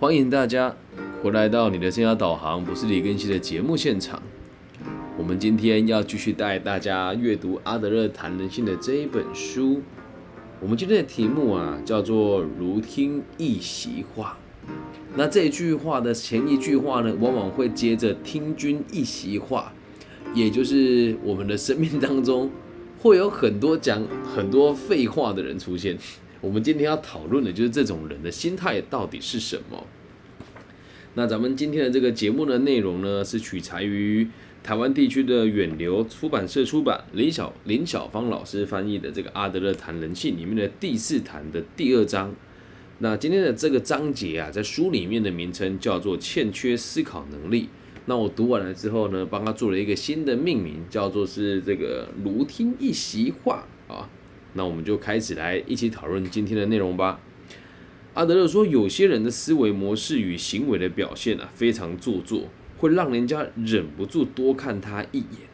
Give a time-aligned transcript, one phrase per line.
[0.00, 0.74] 欢迎大家
[1.22, 4.22] 回来到你的生涯导航，不是李根熙的节目现场。
[5.18, 9.82] 我们今天要继续带大家阅读阿德勒谈人性的这一本书。
[10.58, 14.38] 我们今天的题目啊，叫做“如听一席话”。
[15.16, 19.70] 那这句话的前一句话呢，往往会接着“听君一席话”，
[20.32, 22.50] 也就是我们的生命当中
[22.98, 24.02] 会有很多讲
[24.34, 25.98] 很多废话的人出现。
[26.40, 29.86] 我们今天要讨论的就是这种人的心态到底是什么。
[31.14, 34.26] 那咱们今天的这个节目的内容呢，是取材于
[34.62, 42.34] 台湾地区的远流出版社出版林小林小芳老师翻译的这个《阿德勒谈人性》里面的第四谈的第二章。
[43.00, 47.68] 那今天的这个章节啊，在书里面的名称叫做“欠缺思考能力”。
[48.06, 54.08] 那我读完了之后呢，帮他做了一个新的命名，叫做是这个“如听一席话”啊。
[54.54, 57.20] 那我们就开始来一起讨论今天的内容吧。
[58.14, 65.48] 阿德勒说，有些人的思维模式与行为的表现啊，非常做作，会让人家忍不住多看他一眼。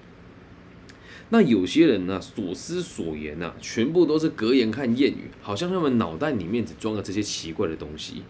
[1.29, 8.23] 那有些人呢，所思所言啊，全部都是格言和谚语，好像他们脑袋里面只装了这些奇怪的东西。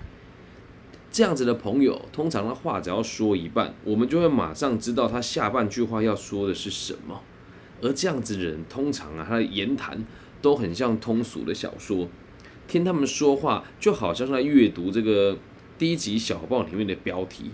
[1.12, 7.22] 这样子的朋友，通常的话只要说一半，我们就会马上知道他下半句话要说的是什么。
[7.80, 10.04] 而这样子的人，通常啊，他的言谈。
[10.40, 12.08] 都很像通俗的小说，
[12.68, 15.38] 听他们说话就好像在阅读这个
[15.78, 17.50] 低级小报里面的标题。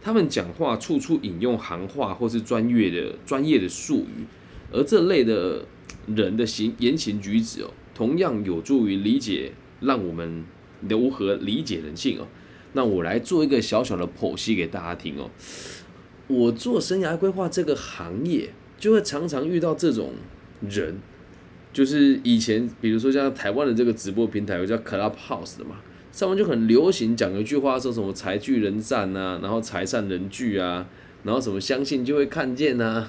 [0.00, 4.24] 他们讲话处处引用行话或是专业的专业的术语，
[4.72, 5.64] 而这类的
[6.06, 10.44] 人的行言行举止哦，同样有助于理解，让我们
[10.88, 12.26] 如何理解人性哦。
[12.72, 15.30] 那我来做一个小小的剖析给大家听哦。
[16.26, 20.14] 我做生涯规划这个行业，就会常常遇到这种
[20.68, 20.96] 人。
[21.72, 25.76] 就是以前，比如说像台湾的这个直播平台，有叫 Clubhouse 的嘛，
[26.12, 30.86] 上面就很流行讲一句话，说什么财聚人散啊，然后财散人聚啊，
[31.24, 33.08] 然后什么相信就会看见呐，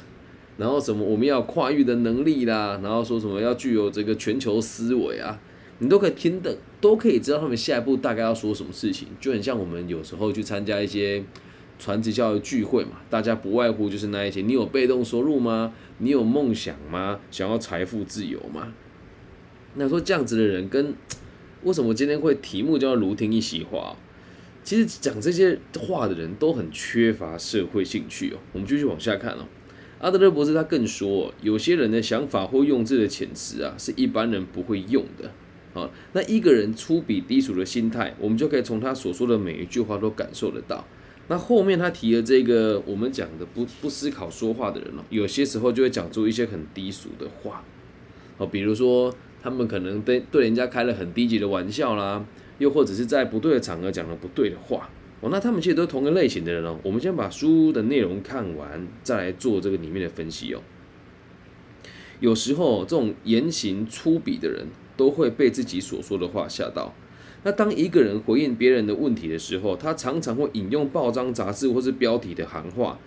[0.58, 5.40] 然后什么我们要跨越的能力啦，然后说什么要具有这个全球思维啊，
[5.80, 11.24] 你都可以听的，都可以知道他们下一步大概要说什么事情，就很像我们有时候去参加一些。
[11.80, 14.42] 传直教育聚会嘛，大家不外乎就是那一些。
[14.42, 15.74] 你有被动收入吗？
[15.98, 17.20] 你有梦想吗？
[17.30, 18.74] 想要财富自由吗？
[19.76, 20.94] 那说这样子的人跟
[21.64, 23.96] 为什么今天会题目叫如听一席话？
[24.64, 28.38] 其实讲这些话的人都很缺乏社会兴趣哦。
[28.54, 29.46] 我们继续往下看哦。
[30.00, 35.32] 阿德勒博士他更说，有些人的想法或用字的遣词啊，是一般人不会用的。
[35.74, 40.86] 啊，那一个人粗鄙低俗的心态，我们就可以从他所说的每一句话都感受得到。
[41.30, 47.64] 那后面他提的这个，我们讲的不不思考说话的人哦，有些时候就会讲出一些很低俗的话，
[48.38, 52.26] 哦，比如说他们可能对对人家开了很低级的玩笑啦，
[52.58, 54.90] 又或者是在不对的场合讲了不对的话，
[55.22, 56.78] 哦，那他们其实都同个类型的人哦。
[56.84, 60.62] 我们先把书的内容看完，再来做这个里面的分析哦。
[62.20, 64.68] 有时候这种言行粗鄙的人，
[64.98, 66.94] 都会被自己所说的话吓到。
[67.46, 72.98] 那当一个人回应别人的问题的时候，他常常会引用报章杂志或是标题的行话；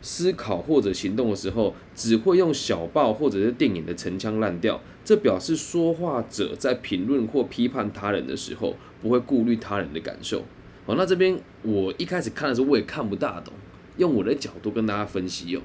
[0.00, 4.80] 思考或者行动的时候，只会用小报或者是电影的陈腔滥调。
[5.04, 10.44] 这表示说话者在评论或批判他人的时候，不会顾虑他人的感受。
[10.84, 13.54] 好，那这边我一开始看的时候，我也看不大懂。
[13.98, 15.60] 用我的角度跟大家分析哦，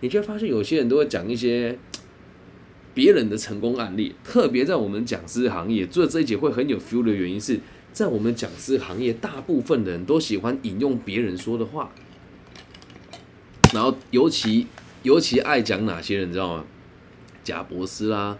[0.00, 1.78] 你就会发现有些人都会讲一些。
[2.94, 7.58] 别人的成功案例，特别在我们讲师行业做这一节会很有 feel 的原因是
[7.92, 11.90] 在我们讲师行业，大部分人都喜欢引用别人说的话，
[13.72, 14.66] 然后尤其
[15.02, 16.64] 尤其爱讲哪些人，知道吗？
[17.42, 18.38] 贾博士啦、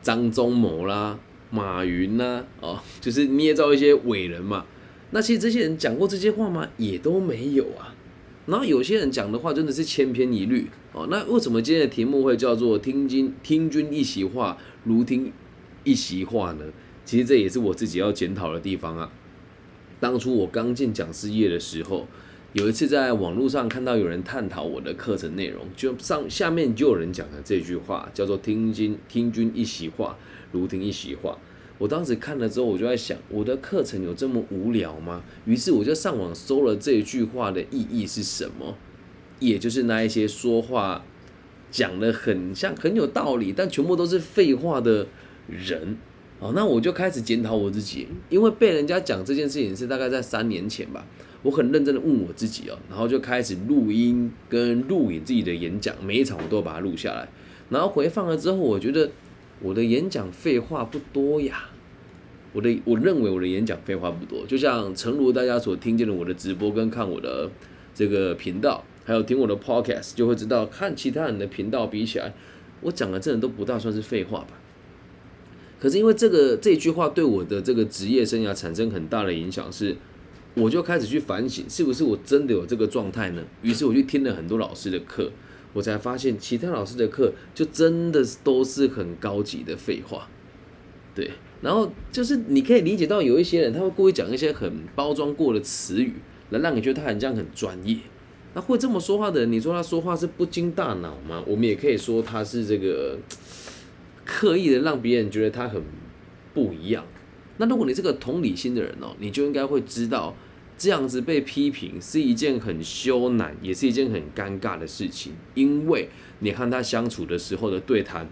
[0.00, 1.18] 张忠谋啦、
[1.50, 4.64] 马云呐，哦，就是捏造一些伟人嘛。
[5.10, 6.68] 那其实这些人讲过这些话吗？
[6.76, 7.94] 也都没有啊。
[8.48, 11.06] 然后有些人讲的话真的是千篇一律哦。
[11.10, 15.30] 那为什么今天的题目会叫做“听君听君一席话，如听
[15.84, 16.64] 一席话”呢？
[17.04, 19.12] 其实这也是我自己要检讨的地方啊。
[20.00, 22.08] 当初我刚进讲师业的时候，
[22.54, 30.16] 有一次在网络上看到有人探讨我的课程内容，就上下面就有人讲了这句话，叫做“听君听君一席话，
[30.52, 31.36] 如听一席话”。
[31.78, 35.22] 我当时看了之后，我就在想，我的课程有这么无聊吗？
[35.44, 38.76] 于是我就上网搜了这句话的意义是什么，
[39.38, 41.04] 也就是那一些说话
[41.70, 45.06] 讲的很像很有道理，但全部都是废话的
[45.46, 45.96] 人。
[46.40, 51.06] 哦，那我就开始检讨我自己，因为被人家讲这件事情是大概在三年前吧，
[51.42, 57.28] 我很认真的问我自己哦，然后就开始录音跟录影自己的演讲，每一场我都把它录下来，
[57.70, 59.08] 然后回放了之后，我觉得。
[59.60, 61.70] 我的演讲废话不多呀，
[62.52, 67.50] 我的我认为我的演讲废话不多，就像诚如大家所听见的我的直播跟看我的
[67.94, 72.32] 这个频道，还有听我的 podcast，就会知道看其他人的频道比起来，
[72.82, 74.50] 我讲的真的都不大算是废话吧。
[75.80, 79.96] 可是因为这个这句话对我的这个职业生涯产生很大的影响，是
[80.54, 83.44] 我就开始去反省，是不是我真的有这个状态呢？
[83.62, 85.30] 于是我去听了很多老师的课，
[85.78, 90.28] 我才发现其他老师的课就真的都是很高级的废话，
[91.14, 91.30] 对。
[91.62, 96.14] 然后就是你可以理解到有一些人他会故意讲一些很包装过的词语，
[96.50, 97.96] 来让你觉得他很像很专业。
[98.54, 101.42] 那会这么说话的人，你说他说话是不经大脑吗？
[101.46, 103.16] 我们也可以说他是这个。
[104.30, 105.82] 刻意的让别人觉得他很
[106.52, 107.02] 不一样。
[107.56, 110.36] 那如果你是个同理心的人哦，你就应该会知道，
[110.78, 115.32] 这样子被批评是一件很羞赧，也是一件很尴尬的事情。
[115.54, 116.08] 因为
[116.38, 118.28] 你和他相处的时候的对谈，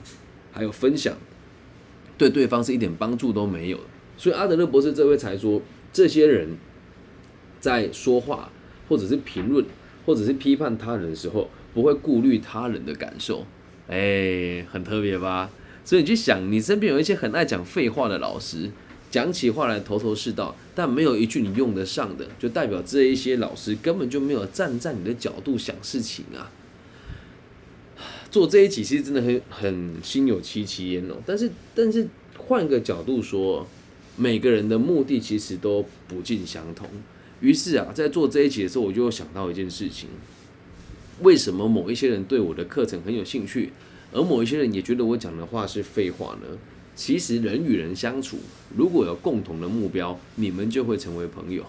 [0.53, 1.17] 还有分享，
[2.17, 3.81] 对对方是一点帮助都没有。
[4.17, 5.61] 所以阿德勒博士这位才说，
[5.93, 6.57] 这些人
[7.59, 8.53] 在说话，
[8.89, 9.67] 或者是评论，
[10.07, 13.45] 或者是批判他人的时候，不会顾虑他人的感受。
[13.89, 15.51] 哎，很特别吧？
[15.85, 18.71] 所以你去想，你身边有一些很爱讲废话的老师，
[19.17, 26.53] 讲起话来头头是道，但没有一句你用得上的，就代表这一些老师根本就没有站在你的角度想事情啊。
[28.31, 31.15] 做这一集其实真的很很心有戚戚焉哦。
[31.25, 33.67] 但是但是换个角度说，
[34.17, 36.87] 每个人的目的其实都不尽相同。
[37.41, 40.11] 于是啊，在做这一集的时候，我就想到一件事情：
[41.23, 43.73] 为什么某一些人对我的课程很有兴趣？
[44.13, 46.59] 而某一些人也觉得我讲的话是废话呢。
[46.97, 48.39] 其实人与人相处，
[48.75, 51.63] 如果有共同的目标，你们就会成为朋友。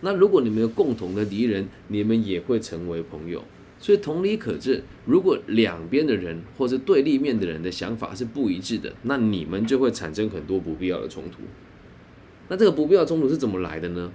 [0.00, 3.44] 那如果你们有共同的敌人，你们也会成为朋友。
[3.78, 11.42] 所以同理可证，如果两边的人或者对立面的人的想法是不一致的，那你们就会产生很多不必要的冲突。
[12.48, 14.10] 那这个不必要冲突是怎么来的呢？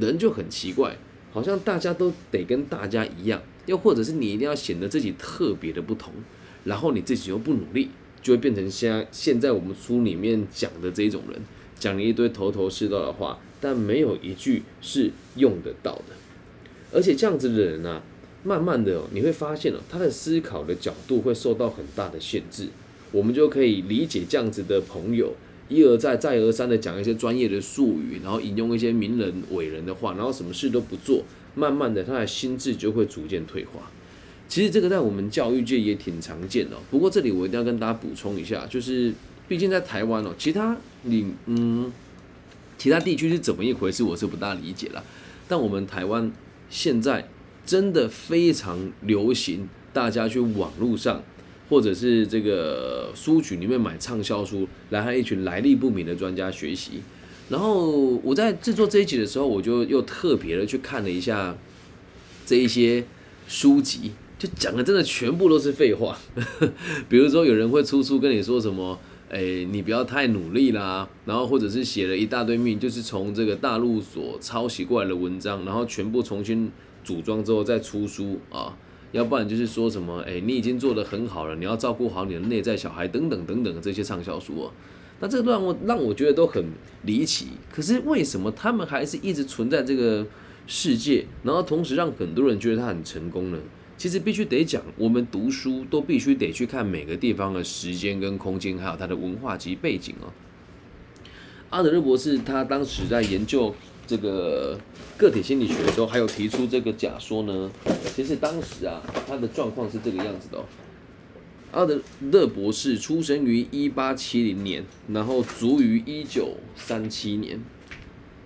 [0.00, 0.96] 人就很奇怪，
[1.30, 6.14] 好像大家都得跟大家一样，又或者是你一定要显得自己特别的不同。
[6.64, 7.90] 然后你自己又不努力，
[8.22, 11.42] 就会变成现在现在我们书里面讲的这种人，
[11.78, 16.14] 讲了一堆头头是道的话，但没有一句是用得到的。
[16.92, 18.02] 而且这样子的人呢，
[18.44, 22.68] 慢慢的你会发现哦，他的思考的角度会受到很大的限制。
[23.10, 25.34] 我们就可以理解这样子的朋友，
[25.68, 33.90] 一而再再而三的讲一些专业的术语，然后引用一些名人伟人的话，然后什么事都不做，慢慢的他的心智就会逐渐退化。
[34.52, 39.10] 其实这个在我们教育界也挺常见的，不过这里我一定要跟大家补充一下，就是
[39.48, 41.90] 毕竟在台湾哦，其他你嗯，
[42.76, 45.02] 其他地区是怎么一回事，我是不大理解了。
[45.48, 46.30] 但我们台湾
[46.68, 47.26] 现在
[47.64, 51.22] 真的非常流行，大家去网络上
[51.70, 57.00] 或者是这个书局里面买畅销书，来和一群来历不明的专家学习。
[57.48, 57.90] 然后
[58.22, 61.56] 我在制作这一集的时候，我就又特别的去看了一下
[62.44, 63.06] 这一些
[63.48, 64.12] 书籍。
[64.42, 66.18] 就讲的真的全部都是废话，
[67.08, 68.98] 比如说有人会出书跟你说什么，
[69.30, 76.68] 哎，你不要太努力啦，然后或者是写了一大堆命，就是从这个大陆所抄袭过来的文章，然后全部重新
[77.04, 78.76] 组装之后再出书啊，
[79.12, 84.72] 要不然就是说什么，哎，你已经做得很好了，你要照顾好你的内在小孩等等等等这些畅销书啊，
[85.20, 86.64] 那这个让我让我觉得都很
[87.04, 90.26] 离奇，可是为什么他们还是一直存在这个
[90.66, 93.58] 世界，然后同时让很多人觉得他很成功呢？
[94.02, 100.26] 其实必须得讲，我们读书都必须得去看每个地方的时间跟空间，还有它的文化及背景哦。
[101.70, 103.72] 阿德勒博士他当时在研究
[104.04, 104.76] 这个
[105.16, 107.70] 个体心理学的时候，还有提出这个假说呢。
[108.12, 110.58] 其实当时啊，他的状况是这个样子的。
[111.70, 117.60] 阿德勒博士出生于一八七零年，然后卒于一九三七年。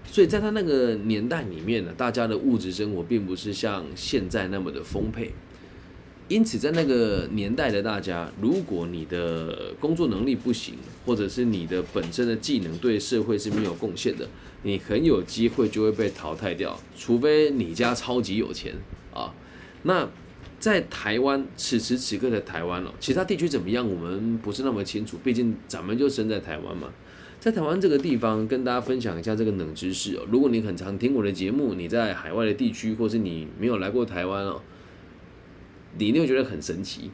[0.05, 5.33] 所以在他那个年代里面呢，大家的物质生活并不是像现在那么的丰沛，
[6.29, 14.29] 因此在那个年代的大家，如果你的工作能力不行，或者是你的本身的技能对社会是没有贡献的，
[14.63, 18.75] 你很有机会就会被淘汰掉，除非你家超级有钱
[19.15, 19.33] 啊。
[19.85, 20.09] 那
[20.59, 26.89] 在台湾此时此刻的台湾哦，其他地区怎么样，我们不是那么清楚，毕竟咱们就生在台湾嘛。
[27.39, 30.23] 在台湾这个地方，跟大家分享一下这个冷知识哦。
[30.29, 34.61] 如果你很常听我的节目，你在海外的地区，或是你没有来过台湾哦，
[35.99, 37.11] 你一定会觉得很神奇。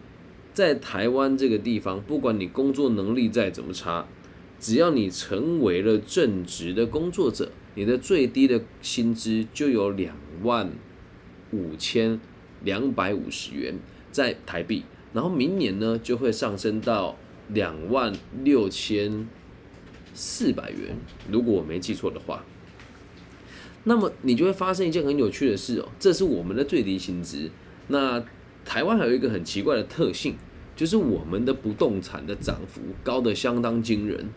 [0.52, 4.06] 在台湾这个地方，不管你工作能力再怎么差，
[4.60, 10.70] 只要你成为了正职的工作者，你的最低的薪资就有两万
[11.50, 12.20] 五千
[12.62, 13.74] 两百五十元
[14.10, 17.16] 在台币，然后明年呢就会上升到
[17.48, 18.12] 两万
[18.42, 19.26] 六千。
[20.14, 20.94] 四百元，
[21.30, 22.44] 如果我没记错的话。
[23.84, 27.50] 那么你就会发生一件很有趣的事哦，这是我们的最低薪资。
[27.88, 28.22] 那
[28.64, 30.34] 台湾还有一个很奇怪的特性，
[30.74, 34.28] 就是我们的不动产的涨幅高的相当惊人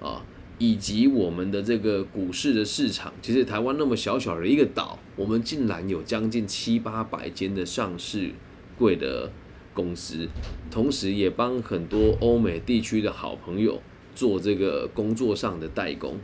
[0.00, 0.24] 啊，
[0.58, 8.30] 以及我们的这个股市的市场，其实台湾那么小小的一个岛，我们竟然有将近七八百间的上市
[8.78, 9.30] 贵的
[9.72, 10.28] 公司，
[10.70, 13.80] 同时也帮很多欧美地区的好朋友
[14.14, 16.16] 做这个工作上的代工。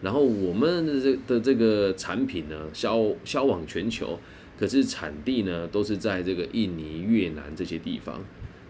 [0.00, 4.18] 然后我们的的这个产品呢，销销往全球，
[4.58, 8.20] 可是产地呢都是在这个印尼、越南这些地方，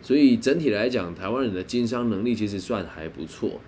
[0.03, 3.61] 所以整体来讲，台湾人的经商能力其实算还不错，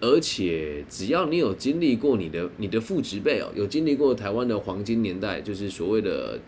[0.00, 6.40] 而且只要你有经历过你的你的父执辈哦，有经历过台湾的黄金年代，就是所谓的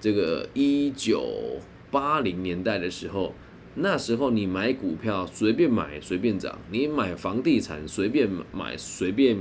[0.00, 1.60] 这个一九
[1.90, 3.34] 八零年代的时候，
[3.76, 9.38] 那时候你买股票随便买随便涨，你买房地产随便买随便。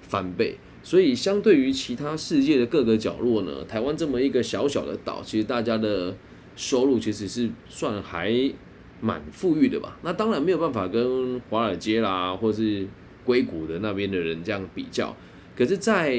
[0.00, 0.56] 翻倍，
[0.88, 6.16] 所以相对于其他世界的各个角落呢，台湾这么一个小小的岛，其实大家的
[6.56, 8.32] 收入其实是算还
[8.98, 9.98] 蛮富裕的吧。
[10.02, 12.88] 那当然没有办法跟华尔街啦，或是
[13.22, 15.14] 硅谷的那边的人这样比较。
[15.54, 16.16] 可是，在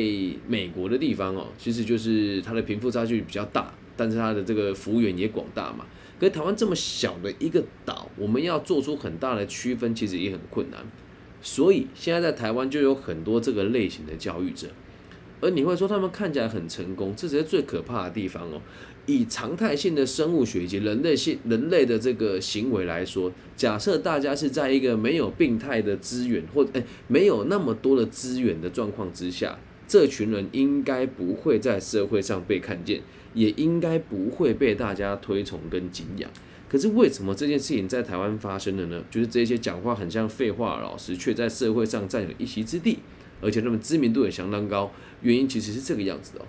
[0.47, 5.83] 美国的地方哦，其实就是它的贫富差距比较大，但是它的这个服务员也广大嘛。
[6.19, 10.79] 可是台湾这么小的一个岛，我们要做出很大的区分，其实也很困难。
[11.41, 14.67] 所以现在在台湾就有很多这个类型的教育者，
[15.41, 18.61] 而你会说他们看起来很成功，这才是最可怕的地方哦。
[19.05, 33.01] 以常态性的生物学以及人类性人类的这个行为来说，假设大家是在一个没有病态的资源或诶没有那么多的资源的状况之下，这群人应该不会在社会上被看见，
[33.33, 36.29] 也应该不会被大家推崇跟敬仰。
[36.69, 39.03] 可是为什么这件事情在台湾发生了呢？
[39.09, 42.99] 就是这些讲话很像废话的老师，却在社会上占有一席之地，
[43.41, 44.91] 而且他们知名度也相当高。
[45.23, 46.45] 原因其实是这个样子的哦。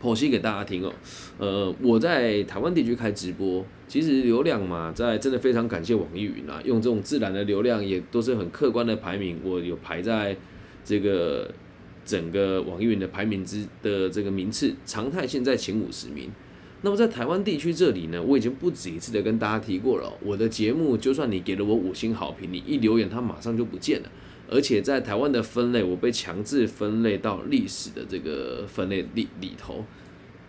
[0.00, 0.94] 剖析给大家听哦。
[1.38, 10.36] 呃，我在台湾地区开直播，其实流量嘛，在真的非常感谢网易云啊，用这种自然的流量也都是很客观的排名，我有排在
[10.84, 11.52] 这个
[12.04, 16.30] 整个网易云的排名之的这个名次，常态现在前五十名。
[16.82, 24.10] 那么在台湾地区这里呢，我已经不止一次的跟大家提过了，我的节目就算你给了我五星好评，你一留言它马上就不见了。
[24.48, 29.84] 而且在台湾的分类，我被强制分类到历史的这个分类里里头，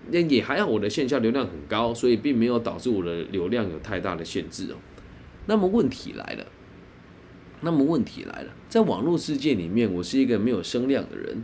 [0.10, 4.78] 那也还好，我的线下流量很高，所以并没有导致我的流量有太大的限制哦。
[5.48, 6.48] 那么问题来了，
[7.60, 11.44] 那么问题来了，在网络世界里面，我是一个没有声量的人，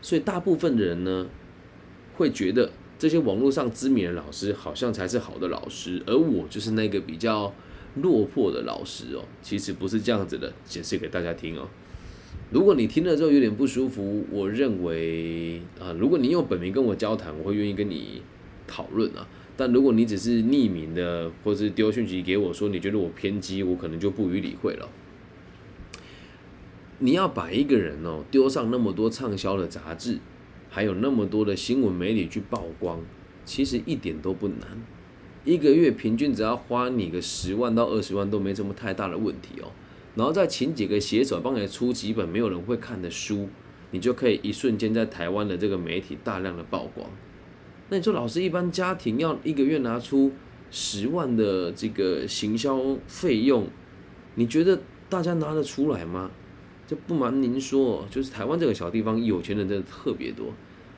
[0.00, 1.26] 所以大部分的人呢，
[2.14, 2.70] 会觉得。
[2.98, 7.54] 这些网络上知名的老师好像才是好的老师，而我就是那个比较
[7.94, 9.24] 落魄的老师哦。
[9.40, 11.68] 其实不是这样子的，解释给大家听哦。
[12.50, 18.20] 如果你听了之后有点不舒服，我认为啊，如果你用本名跟我交谈，我会愿意跟你
[18.66, 19.28] 讨论啊。
[19.56, 24.88] 但如果你只是匿名的，或是丢讯息给我说你觉得我偏激，我可能就不予理会了。
[26.98, 30.18] 你要把一个人哦丢上那么多畅销的杂志。
[30.68, 33.00] 还有那么多的新闻媒体去曝光，
[33.44, 34.58] 其实一点都不难。
[35.44, 39.72] 一个月平均只要花你个十万到二十万都没什么太大的问题哦。
[40.14, 43.48] 然后再请几个写手帮你出几本没有人会看的书，
[43.92, 47.08] 你就可以一瞬间在台湾的这个媒体大量的曝光。
[47.88, 50.32] 那你说老师，一般家庭要一个月拿出
[50.70, 53.68] 十万的这个行销费用，
[54.34, 56.30] 你觉得大家拿得出来吗？
[56.88, 60.46] 这不瞒您说，就是台湾这个小地方，有钱人真的特别多，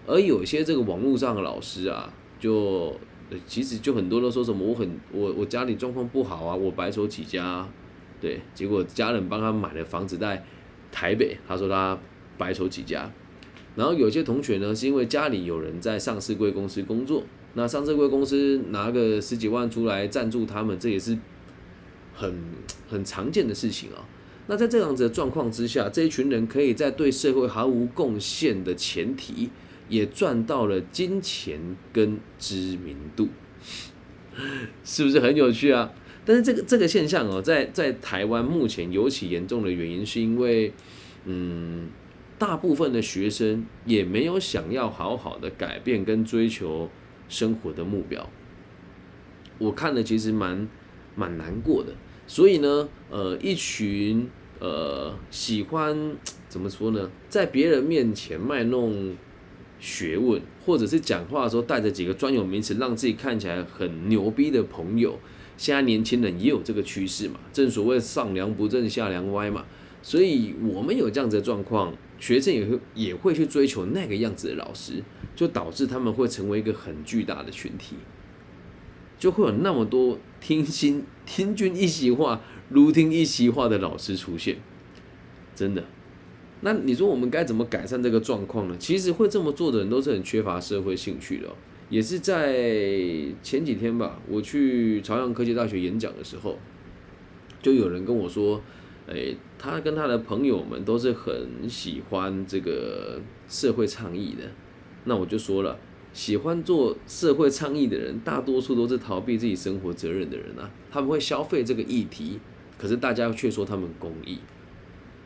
[0.06, 2.96] 而有些这个网络上的老师啊，就
[3.44, 7.68] 其实就很多都说什么我很我我家里状况不好啊，我白手起家，
[8.20, 10.44] 对，结果家人帮他买了房子在
[10.92, 11.98] 台北，他说他
[12.38, 13.10] 白手起家，
[13.74, 21.18] 然后有些同学呢是因为家里有人在上市贵公司工作，那上市贵公司拿个十几万出来赞助他们，这也是
[22.14, 22.32] 很
[22.88, 24.06] 很常见的事情啊。
[24.46, 29.50] 那在这样子的状况之下，这一群人可以在对社会毫无贡献的前提，
[29.88, 33.28] 也赚到了金钱跟知名度，
[34.84, 35.92] 是不是很有趣啊？
[36.24, 40.72] 但是这个这个现象哦，在在台湾目前尤其严重的原因，是因为
[41.24, 41.88] 嗯，
[42.38, 46.90] 大部分的学生也没有想要好好的改变跟追求
[47.28, 48.28] 生活的目标。
[49.58, 50.68] 我看了其实蛮
[51.14, 51.92] 蛮难过的，
[52.30, 54.30] 所以呢，呃，一群。
[54.60, 56.14] 呃，喜欢
[56.50, 57.10] 怎么说呢？
[57.30, 59.16] 在别人面前卖弄
[59.78, 65.18] 学问，或者是讲话的时候带着几个专有名词，让自己看起来很牛逼的朋友，
[65.56, 67.40] 现在年轻人也有这个趋势嘛？
[67.54, 69.64] 正所谓上梁不正下梁歪嘛。
[70.02, 75.02] 所以我们有这样子的状况，学生也会也会去追求那个样子的老师，
[75.34, 77.96] 就导致他们会成为一个很巨大的群体，
[79.18, 84.56] 就会有那么多听心听君一席话，如听一席话的老师出现，
[85.54, 85.84] 真的。
[86.62, 88.76] 那你说我们该怎么改善这个状况呢？
[88.78, 91.48] 其实会这么做的人都是很缺乏社会兴趣的。
[91.88, 92.54] 也是在
[93.42, 96.58] 前几天吧，我去朝阳科技大学演讲的时候，
[97.60, 98.62] 就有人跟我说，
[99.06, 104.44] 诶，他跟他的朋友们都是很喜欢这个社会倡议的。
[105.04, 105.78] 那我就说了，
[106.12, 110.70] 喜欢做社会倡议的人，大多数都是逃避自己生活责任的人啊。
[110.90, 112.40] 他们会消费这个议题，
[112.76, 114.38] 可是大家却说他们公益。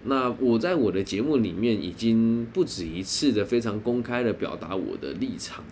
[0.05, 5.65] 那我在我的节目里面已经不止一次的非常公开的表达我的立场。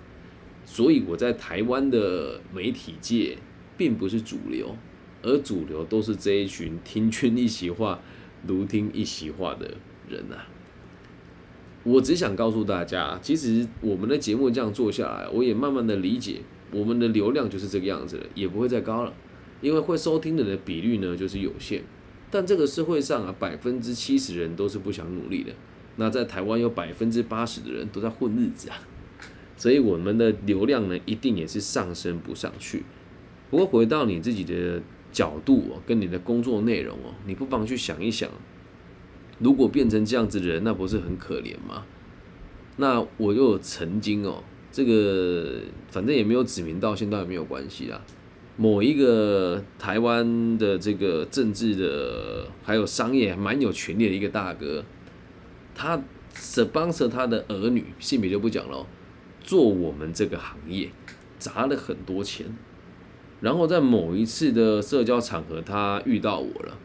[0.64, 3.36] 所以我在台湾的媒体界
[3.76, 4.74] 并不是主流，
[5.22, 8.00] 而主流都是这一群听君一席话，
[8.46, 9.74] 如听一席话的
[10.08, 10.36] 人呐。
[11.84, 19.12] 我只想告诉大家，其实我们的节目这样做下来，我也慢慢的理解，我们的流量就是这个样子了，也不会再高了，
[19.60, 21.82] 因为会收听的人比率呢就是有限。
[22.30, 25.52] 但这个社会上啊，百分之七十人都是不想努力的，
[25.96, 28.76] 那在台湾有百分之八十的人都在混日子啊。
[29.56, 32.84] 所以我们的流量呢，一定也是上升不上去。
[33.50, 34.80] 不过回到你自己的
[35.12, 38.30] 角度哦，跟你的工作内容哦，你不妨去想一想，
[39.38, 41.84] 如果变成这样子的人，那不是很可怜吗？
[42.76, 45.60] 那我又曾经哦，这个
[45.90, 48.00] 反正也没有指名道姓，倒也没有关系啦。
[48.56, 54.84] 某一个台湾的这个政治的还有商业蛮有权力的一个大哥，
[55.74, 56.02] 他
[56.34, 58.86] sponsor 他的儿女，性别就不讲了。
[59.42, 60.90] 做我们这个行业
[61.38, 62.46] 砸了很多钱，
[63.40, 66.78] 然后在某一次的社交场合，他遇到我了。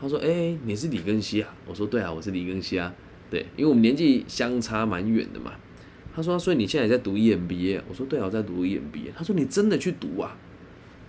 [0.00, 2.92] 他说：“哎，你是李根熙啊？”我说：“对啊，我是李根熙啊。”
[3.30, 5.52] 对，因为我们年纪相差蛮远的嘛。
[6.14, 10.36] 他说：“所以你现在在读 EMBA？” 我说：“对啊，我在读 EMBA。”他说：“你真的去读啊？”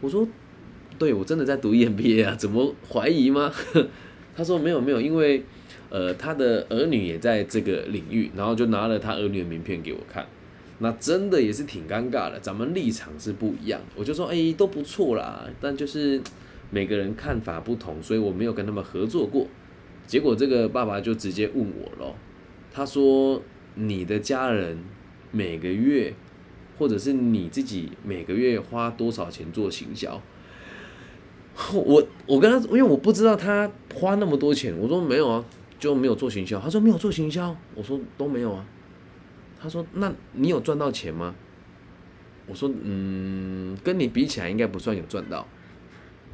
[0.01, 0.27] 我说
[0.99, 3.51] ：“对，我真的在读 EMBA 啊，怎么怀疑吗？”
[4.35, 5.43] 他说：“没有没有，因为
[5.89, 10.25] 呃，他的儿女也在这个领域，然后就拿了他儿女的名片给我看。”
[10.79, 13.79] 那真的也是挺尴尬的，咱们立场是不一样。
[13.95, 16.19] 我就说，哎，都不错啦，但就是
[16.71, 19.45] 每个人看法不同，所以我没有跟他们合作过。
[20.07, 22.15] 结果这个爸爸就直接问我咯，
[22.73, 23.41] 他说
[23.75, 24.77] ：“你的家人
[25.31, 26.13] 每个月，
[26.77, 30.21] 或者是你自己每个月花多少钱做行销？”
[31.73, 35.45] 我我跟他，因为我不知道他花那么多钱，我说没有啊，
[35.77, 36.59] 就没有做行销。
[36.59, 38.65] 他说没有做行销，我说都没有啊。
[39.61, 41.35] 他说：“那你有赚到钱吗？”
[42.47, 45.45] 我说：“嗯，跟你比起来，应该不算有赚到。”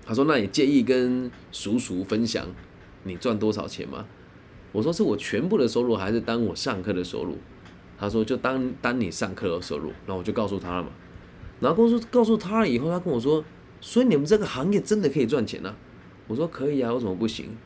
[0.07, 2.47] 他说：“那你介意跟叔叔分享
[3.03, 4.05] 你赚多少钱吗？”
[4.71, 7.37] 我说：“是我全部的收入，还是当我上课的收入？”
[7.99, 10.89] 他说：“就当当你上课的收入。”然后我就告诉他了嘛。
[11.59, 13.43] 然后告诉告诉他了以后，他跟我说
[13.81, 15.75] ：“所以你们这个行业真的可以赚钱呢？”
[16.27, 17.57] 我说：“可以啊，为什么不行？”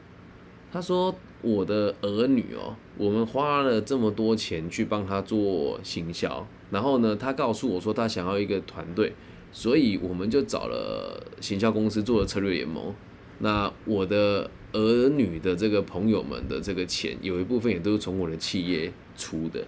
[0.73, 1.15] 他说。
[1.43, 9.15] 我的儿女哦，我们花了这么多钱去帮他做行销，然后呢，他告诉我说他想要一个团队，
[9.51, 12.93] 所以我们就找了行销公司做了策略联盟。
[13.39, 19.65] 那我的儿女的这个朋友们的这个钱，有一部分也都是从我的企业出的。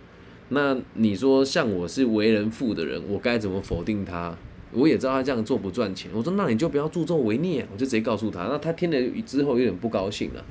[0.50, 4.38] 那你说像我是为人父的人，我该怎么否定他？
[4.72, 6.10] 我也知道他这样做不赚钱。
[6.14, 8.44] 我说那你就不要助纣为虐，我就直接告诉他。
[8.44, 10.44] 那他听了之后有点不高兴了。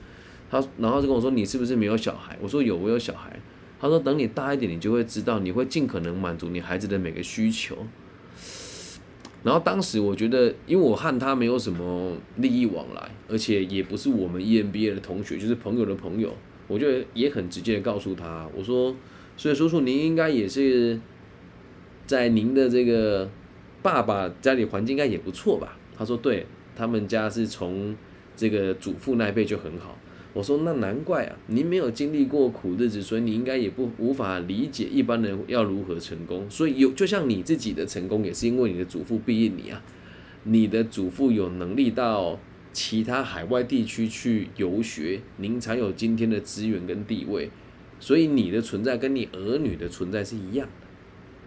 [0.51, 3.41] 他然后就跟我说：“你是不是没有小孩？”我说：“有，我有小孩。”
[3.81, 7.87] 他说：“等你大一点，你就会知道，你会尽可能满足你孩子的每个需求。”
[9.45, 16.33] 然后当时我觉得，因为我和他没有什么利益往来，而且也不是我们 EMBA 的同学，就是朋友的朋友，
[16.69, 18.95] 我就也很直接的告诉他：“我说，
[19.37, 21.01] 所以叔叔您应该也是
[22.07, 23.29] 在您的这个
[23.83, 27.97] 爸爸家里环境应该也不错吧？”他说：“对他们家是从
[28.37, 29.99] 这个祖父那辈就很好。”
[30.35, 36.49] 我说那难怪啊，您没有经历过苦日子，所以你应该也不无法理解一般人要如何成功。
[36.49, 39.83] 所以有就像你自己的成功，也是因为你的祖父庇应你啊，
[40.45, 42.41] 你的祖父有能力到
[42.73, 47.51] 其他海外地区去游学，您才有今天的资源跟地位。
[48.01, 50.87] 所以你的存在跟你儿女的存在是一样的。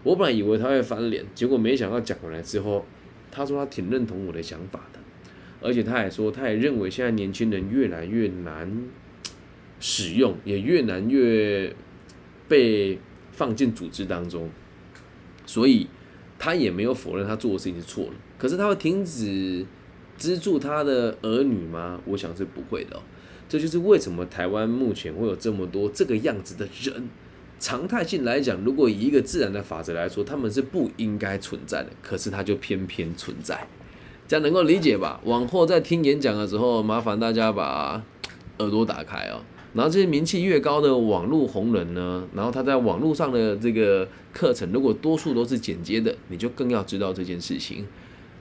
[0.04, 2.84] 我本来以为他会翻脸，结果没想到讲回来之后，
[3.32, 4.95] 他说他挺认同我的想法的。
[5.66, 8.84] 而且他还说，他也认为现在年轻人越来越难
[9.80, 11.74] 使用，也越难越
[12.46, 13.00] 被
[13.32, 14.48] 放进组织当中，
[15.44, 15.88] 所以
[16.38, 18.12] 他也没有否认他做的事情是错的。
[18.38, 19.66] 可是他会停止
[20.16, 22.00] 资助他的儿女吗？
[22.06, 23.02] 我想是不会的。
[23.48, 27.08] 这就是为什么台湾目前会有这么多这个样子的人。
[27.58, 33.66] 常态性来讲，如果以一个自然的法则来说，他们是不应该存在的，可是它就偏偏存在，
[34.28, 35.20] 这样能够理解吧？
[35.24, 38.02] 往后在听演讲的时候，麻烦大家把
[38.58, 39.40] 耳朵打开哦。
[39.74, 47.86] 然后这些名气越高的网络红人呢，然后他在网络上的这个课程，如果多数都是剪接的，你就更要知道这件事情。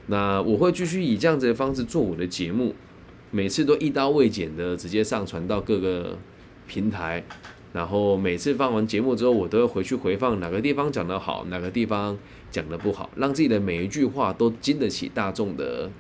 [0.07, 2.73] 那我会继续以这样子的方式做我的节目，
[3.31, 6.17] 每次都一刀未剪的直接上传到各个
[6.67, 7.23] 平台。
[7.75, 12.17] 然后每次放完节目之后，我都会回去回放哪个地方讲得好，哪个地方
[12.49, 15.91] 讲得不好，让自己的每一句话都经得起大众的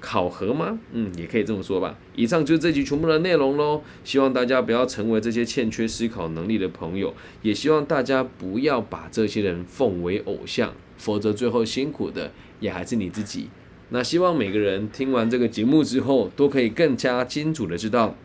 [0.00, 0.78] 考核吗？
[0.92, 1.98] 嗯，也可以这么说吧。
[2.16, 3.82] 以上就是这集全部的内容喽。
[4.02, 13.50] 希望大家不要成为这些欠缺思考能力的朋友，也希望大家不要把这些人奉为偶像，否则最后辛苦的也还是你自己。
[13.90, 18.16] 那希望每个人听完这个节目之后，都可以更加清楚的知道。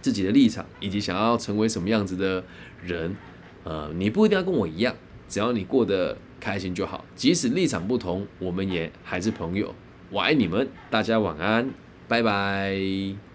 [0.00, 2.42] 自己的立场以及想要成为什么样子的
[2.82, 3.16] 人，
[3.64, 4.94] 呃，你不一定要跟我一样，
[5.28, 7.04] 只要你过得开心就好。
[7.14, 9.74] 即使立场不同，我们也还是朋友。
[10.10, 11.70] 我爱你们，大家晚安，
[12.08, 13.29] 拜拜。